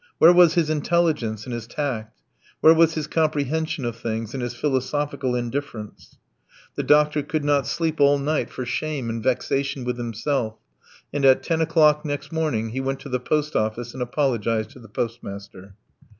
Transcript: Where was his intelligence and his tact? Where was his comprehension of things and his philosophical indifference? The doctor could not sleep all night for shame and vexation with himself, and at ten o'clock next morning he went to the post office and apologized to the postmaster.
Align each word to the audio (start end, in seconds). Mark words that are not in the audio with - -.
Where 0.17 0.33
was 0.33 0.55
his 0.55 0.71
intelligence 0.71 1.45
and 1.45 1.53
his 1.53 1.67
tact? 1.67 2.19
Where 2.59 2.73
was 2.73 2.95
his 2.95 3.05
comprehension 3.05 3.85
of 3.85 3.95
things 3.97 4.33
and 4.33 4.41
his 4.41 4.55
philosophical 4.55 5.35
indifference? 5.35 6.17
The 6.73 6.81
doctor 6.81 7.21
could 7.21 7.43
not 7.45 7.67
sleep 7.67 8.01
all 8.01 8.17
night 8.17 8.49
for 8.49 8.65
shame 8.65 9.11
and 9.11 9.21
vexation 9.21 9.83
with 9.83 9.97
himself, 9.99 10.57
and 11.13 11.23
at 11.23 11.43
ten 11.43 11.61
o'clock 11.61 12.03
next 12.03 12.31
morning 12.31 12.69
he 12.71 12.81
went 12.81 12.99
to 13.01 13.09
the 13.09 13.19
post 13.19 13.55
office 13.55 13.93
and 13.93 14.01
apologized 14.01 14.71
to 14.71 14.79
the 14.79 14.89
postmaster. 14.89 15.75